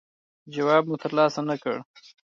جواب 0.53 0.83
مو 0.89 0.95
ترلاسه 1.03 1.41
نه 1.49 1.55
کړ. 1.63 1.75